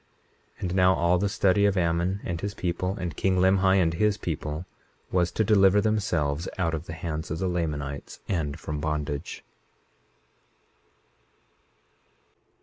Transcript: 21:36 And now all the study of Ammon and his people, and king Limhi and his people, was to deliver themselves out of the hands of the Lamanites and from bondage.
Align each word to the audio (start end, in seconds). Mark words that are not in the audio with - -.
21:36 0.55 0.61
And 0.61 0.75
now 0.75 0.93
all 0.95 1.19
the 1.19 1.29
study 1.29 1.65
of 1.67 1.77
Ammon 1.77 2.21
and 2.23 2.41
his 2.41 2.55
people, 2.55 2.97
and 2.97 3.15
king 3.15 3.37
Limhi 3.37 3.75
and 3.75 3.93
his 3.93 4.17
people, 4.17 4.65
was 5.11 5.29
to 5.33 5.43
deliver 5.43 5.79
themselves 5.79 6.47
out 6.57 6.73
of 6.73 6.87
the 6.87 6.93
hands 6.93 7.29
of 7.29 7.37
the 7.37 7.47
Lamanites 7.47 8.19
and 8.27 8.59
from 8.59 8.79
bondage. 8.79 9.43